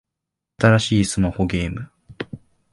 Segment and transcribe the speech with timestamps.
[0.59, 1.87] 新しいスマホゲーム